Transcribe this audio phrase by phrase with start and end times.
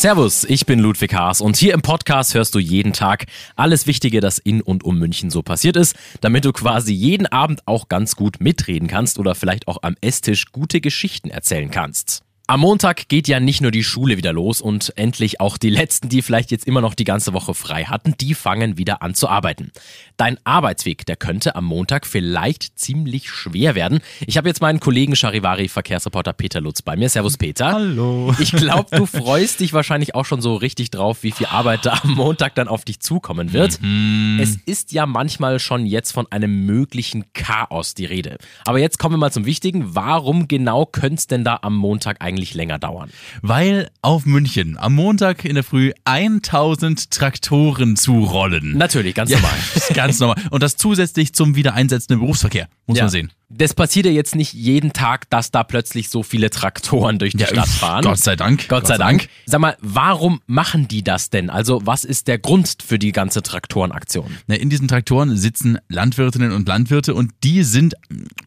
[0.00, 4.22] Servus, ich bin Ludwig Haas und hier im Podcast hörst du jeden Tag alles Wichtige,
[4.22, 8.16] das in und um München so passiert ist, damit du quasi jeden Abend auch ganz
[8.16, 12.22] gut mitreden kannst oder vielleicht auch am Esstisch gute Geschichten erzählen kannst.
[12.50, 16.08] Am Montag geht ja nicht nur die Schule wieder los und endlich auch die letzten,
[16.08, 19.28] die vielleicht jetzt immer noch die ganze Woche frei hatten, die fangen wieder an zu
[19.28, 19.70] arbeiten.
[20.16, 24.00] Dein Arbeitsweg, der könnte am Montag vielleicht ziemlich schwer werden.
[24.26, 27.08] Ich habe jetzt meinen Kollegen Charivari Verkehrsreporter Peter Lutz bei mir.
[27.08, 27.72] Servus Peter.
[27.72, 28.34] Hallo.
[28.40, 32.00] Ich glaube, du freust dich wahrscheinlich auch schon so richtig drauf, wie viel Arbeit da
[32.02, 33.80] am Montag dann auf dich zukommen wird.
[33.80, 34.40] Mhm.
[34.42, 38.38] Es ist ja manchmal schon jetzt von einem möglichen Chaos die Rede.
[38.66, 39.94] Aber jetzt kommen wir mal zum Wichtigen.
[39.94, 43.10] Warum genau könnte es denn da am Montag eigentlich länger dauern?
[43.42, 48.76] Weil auf München am Montag in der Früh 1000 Traktoren zurollen.
[48.76, 49.58] Natürlich, ganz Ja, normal.
[49.94, 50.36] ganz normal.
[50.50, 52.68] Und das zusätzlich zum Wiedereinsetzen im Berufsverkehr.
[52.86, 53.04] Muss Ja.
[53.04, 53.32] man sehen.
[53.52, 57.40] Das passiert ja jetzt nicht jeden Tag, dass da plötzlich so viele Traktoren durch die
[57.40, 58.02] Ja, Stadt fahren.
[58.04, 58.68] Gott sei Dank.
[58.68, 59.28] Gott sei Dank.
[59.46, 61.50] Sag mal, warum machen die das denn?
[61.50, 64.36] Also, was ist der Grund für die ganze Traktorenaktion?
[64.46, 67.94] Na, in diesen Traktoren sitzen Landwirtinnen und Landwirte und die sind,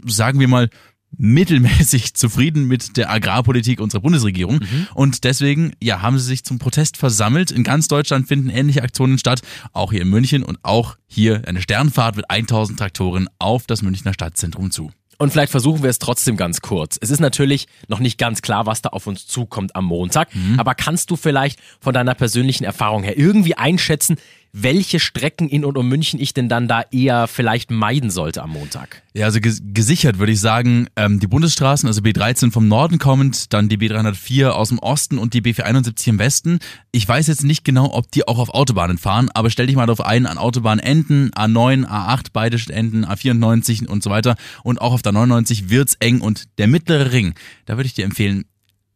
[0.06, 0.70] sagen wir mal,
[1.18, 4.60] mittelmäßig zufrieden mit der Agrarpolitik unserer Bundesregierung.
[4.94, 7.52] Und deswegen, ja, haben sie sich zum Protest versammelt.
[7.52, 11.62] In ganz Deutschland finden ähnliche Aktionen statt, auch hier in München und auch hier eine
[11.62, 14.92] Sternfahrt mit 1000 Traktoren auf das Münchner Stadtzentrum zu.
[15.20, 16.98] Und vielleicht versuchen wir es trotzdem ganz kurz.
[17.00, 20.30] Es ist natürlich noch nicht ganz klar, was da auf uns zukommt am Montag.
[20.58, 24.18] Aber kannst du vielleicht von deiner persönlichen Erfahrung her irgendwie einschätzen,
[24.56, 28.52] welche Strecken in und um München ich denn dann da eher vielleicht meiden sollte am
[28.52, 29.02] Montag?
[29.16, 33.52] Ja, also ges gesichert würde ich sagen, ähm, die Bundesstraßen, also B13 vom Norden kommend,
[33.52, 36.60] dann die B304 aus dem Osten und die B471 im Westen.
[36.92, 39.88] Ich weiß jetzt nicht genau, ob die auch auf Autobahnen fahren, aber stell dich mal
[39.88, 44.36] darauf ein, an Autobahnenden, A9, A8, beide Enden, A94 und so weiter.
[44.64, 47.34] Und auch auf der 99 wird's eng und der mittlere Ring,
[47.66, 48.46] da würde ich dir empfehlen,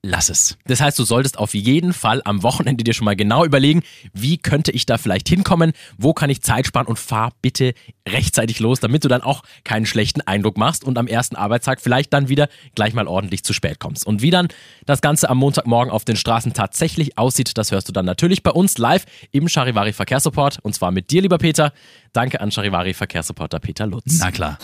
[0.08, 0.58] lass es.
[0.66, 4.38] Das heißt, du solltest auf jeden Fall am Wochenende dir schon mal genau überlegen, wie
[4.38, 7.74] könnte ich da vielleicht hinkommen, wo kann ich Zeit sparen und fahr bitte
[8.08, 12.14] rechtzeitig los, damit du dann auch keinen schlechten Eindruck machst und am ersten Arbeitstag vielleicht
[12.14, 14.08] dann wieder gleich mal ordentlich zu spät kommst.
[14.08, 14.48] Und wie dann
[14.86, 18.52] das Ganze am Montagmorgen auf den Straßen tatsächlich aussieht, das hörst du dann natürlich bei
[18.52, 21.74] uns live im Charivari Verkehrssupport und zwar mit dir, lieber Peter.
[22.14, 24.20] Danke an Charivari Verkehrsreporter Peter Lutz.
[24.20, 24.58] Na klar.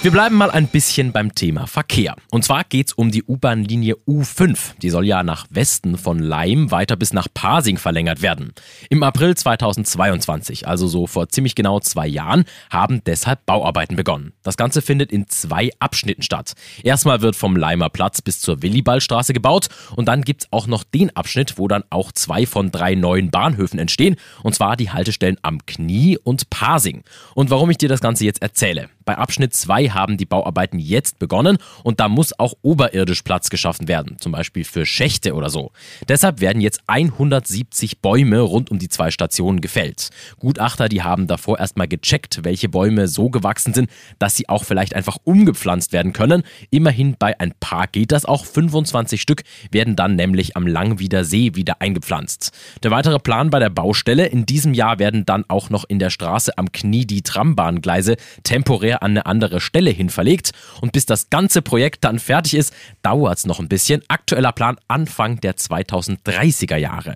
[0.00, 2.14] Wir bleiben mal ein bisschen beim Thema Verkehr.
[2.30, 4.78] Und zwar geht's um die U-Bahn-Linie U5.
[4.80, 8.52] Die soll ja nach Westen von Leim weiter bis nach Pasing verlängert werden.
[8.90, 14.34] Im April 2022, also so vor ziemlich genau zwei Jahren, haben deshalb Bauarbeiten begonnen.
[14.44, 16.52] Das Ganze findet in zwei Abschnitten statt.
[16.84, 19.66] Erstmal wird vom Leimer Platz bis zur Willibaldstraße gebaut
[19.96, 23.80] und dann gibt's auch noch den Abschnitt, wo dann auch zwei von drei neuen Bahnhöfen
[23.80, 24.14] entstehen.
[24.44, 27.02] Und zwar die Haltestellen am Knie und Pasing.
[27.34, 28.90] Und warum ich dir das Ganze jetzt erzähle.
[29.08, 33.88] Bei Abschnitt 2 haben die Bauarbeiten jetzt begonnen und da muss auch oberirdisch Platz geschaffen
[33.88, 35.72] werden, zum Beispiel für Schächte oder so.
[36.08, 40.10] Deshalb werden jetzt 170 Bäume rund um die zwei Stationen gefällt.
[40.38, 44.94] Gutachter, die haben davor erstmal gecheckt, welche Bäume so gewachsen sind, dass sie auch vielleicht
[44.94, 46.42] einfach umgepflanzt werden können.
[46.68, 48.44] Immerhin bei ein paar geht das auch.
[48.44, 52.52] 25 Stück werden dann nämlich am Langwieder See wieder eingepflanzt.
[52.82, 56.10] Der weitere Plan bei der Baustelle, in diesem Jahr werden dann auch noch in der
[56.10, 60.52] Straße am Knie die Trambahngleise temporär an eine andere Stelle hin verlegt.
[60.80, 64.02] Und bis das ganze Projekt dann fertig ist, dauert es noch ein bisschen.
[64.08, 67.14] Aktueller Plan Anfang der 2030er Jahre.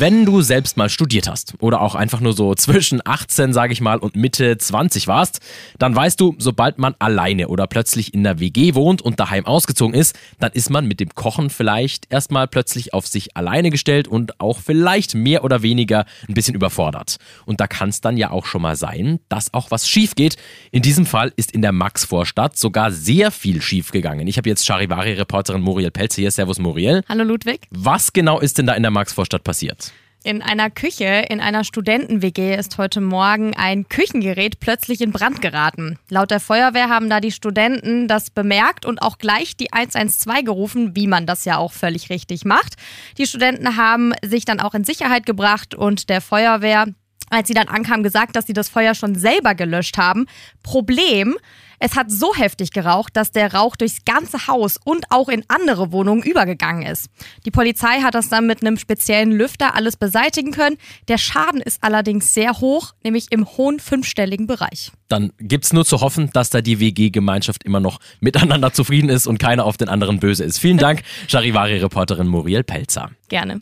[0.00, 3.80] Wenn du selbst mal studiert hast oder auch einfach nur so zwischen 18, sage ich
[3.80, 5.40] mal, und Mitte 20 warst,
[5.76, 9.94] dann weißt du, sobald man alleine oder plötzlich in der WG wohnt und daheim ausgezogen
[9.94, 14.38] ist, dann ist man mit dem Kochen vielleicht erstmal plötzlich auf sich alleine gestellt und
[14.40, 17.16] auch vielleicht mehr oder weniger ein bisschen überfordert.
[17.44, 20.36] Und da kann es dann ja auch schon mal sein, dass auch was schief geht.
[20.70, 24.28] In diesem Fall ist in der Max-Vorstadt sogar sehr viel schief gegangen.
[24.28, 26.30] Ich habe jetzt Charivari-Reporterin Muriel Pelz hier.
[26.30, 27.02] Servus Muriel.
[27.08, 27.66] Hallo Ludwig.
[27.70, 29.87] Was genau ist denn da in der Max-Vorstadt passiert?
[30.28, 35.98] In einer Küche in einer Studenten-WG ist heute Morgen ein Küchengerät plötzlich in Brand geraten.
[36.10, 40.94] Laut der Feuerwehr haben da die Studenten das bemerkt und auch gleich die 112 gerufen,
[40.94, 42.74] wie man das ja auch völlig richtig macht.
[43.16, 46.88] Die Studenten haben sich dann auch in Sicherheit gebracht und der Feuerwehr
[47.30, 50.26] als sie dann ankam, gesagt, dass sie das Feuer schon selber gelöscht haben.
[50.62, 51.36] Problem,
[51.80, 55.92] es hat so heftig geraucht, dass der Rauch durchs ganze Haus und auch in andere
[55.92, 57.08] Wohnungen übergegangen ist.
[57.44, 60.76] Die Polizei hat das dann mit einem speziellen Lüfter alles beseitigen können.
[61.06, 64.90] Der Schaden ist allerdings sehr hoch, nämlich im hohen fünfstelligen Bereich.
[65.08, 69.38] Dann gibt's nur zu hoffen, dass da die WG-Gemeinschaft immer noch miteinander zufrieden ist und
[69.38, 70.58] keiner auf den anderen böse ist.
[70.58, 73.10] Vielen Dank, Charivari-Reporterin Muriel Pelzer.
[73.28, 73.60] Gerne.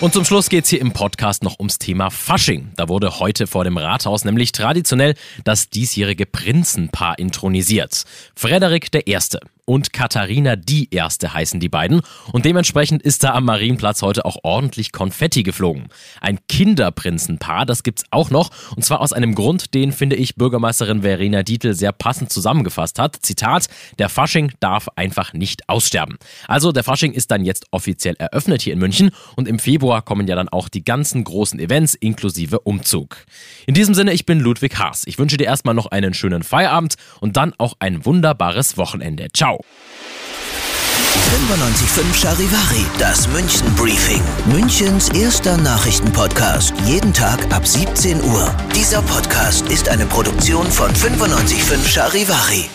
[0.00, 2.72] Und zum Schluss geht's hier im Podcast noch ums Thema Fasching.
[2.76, 5.14] Da wurde heute vor dem Rathaus nämlich traditionell
[5.44, 8.04] das diesjährige Prinzenpaar intronisiert.
[8.34, 9.18] Frederik I
[9.66, 12.02] und Katharina die Erste heißen die beiden.
[12.32, 15.88] Und dementsprechend ist da am Marienplatz heute auch ordentlich Konfetti geflogen.
[16.20, 18.50] Ein Kinderprinzenpaar, das gibt's auch noch.
[18.76, 23.16] Und zwar aus einem Grund, den finde ich Bürgermeisterin Verena Dietl sehr passend zusammengefasst hat.
[23.22, 23.68] Zitat,
[23.98, 26.16] der Fasching darf einfach nicht aussterben.
[26.46, 30.26] Also der Fasching ist dann jetzt offiziell eröffnet hier in München und im Februar kommen
[30.26, 33.16] ja dann auch die ganzen großen Events inklusive Umzug.
[33.66, 35.04] In diesem Sinne, ich bin Ludwig Haas.
[35.06, 39.28] Ich wünsche dir erstmal noch einen schönen Feierabend und dann auch ein wunderbares Wochenende.
[39.32, 39.53] Ciao.
[41.34, 44.22] 95.5 Charivari, das München Briefing.
[44.46, 46.72] Münchens erster Nachrichtenpodcast.
[46.86, 48.54] Jeden Tag ab 17 Uhr.
[48.74, 52.68] Dieser Podcast ist eine Produktion von 95.5 Charivari.